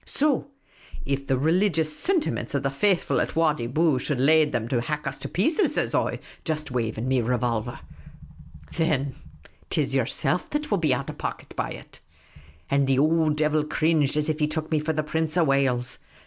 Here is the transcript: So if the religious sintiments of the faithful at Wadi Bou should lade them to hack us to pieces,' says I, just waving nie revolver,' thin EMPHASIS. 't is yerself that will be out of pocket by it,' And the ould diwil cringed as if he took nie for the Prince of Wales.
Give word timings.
So 0.03 0.47
if 1.05 1.27
the 1.27 1.37
religious 1.37 1.93
sintiments 1.95 2.55
of 2.55 2.63
the 2.63 2.71
faithful 2.71 3.21
at 3.21 3.35
Wadi 3.35 3.67
Bou 3.67 3.99
should 3.99 4.19
lade 4.19 4.51
them 4.51 4.67
to 4.69 4.81
hack 4.81 5.05
us 5.05 5.19
to 5.19 5.29
pieces,' 5.29 5.75
says 5.75 5.93
I, 5.93 6.17
just 6.43 6.71
waving 6.71 7.07
nie 7.07 7.21
revolver,' 7.21 7.81
thin 8.73 9.13
EMPHASIS. 9.13 9.23
't 9.69 9.81
is 9.81 9.93
yerself 9.93 10.49
that 10.49 10.71
will 10.71 10.79
be 10.79 10.91
out 10.91 11.11
of 11.11 11.19
pocket 11.19 11.55
by 11.55 11.69
it,' 11.69 11.99
And 12.67 12.87
the 12.87 12.97
ould 12.97 13.37
diwil 13.37 13.69
cringed 13.69 14.17
as 14.17 14.27
if 14.27 14.39
he 14.39 14.47
took 14.47 14.71
nie 14.71 14.79
for 14.79 14.91
the 14.93 15.03
Prince 15.03 15.37
of 15.37 15.45
Wales. 15.45 15.99